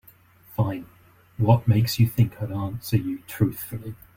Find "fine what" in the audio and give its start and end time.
0.55-1.67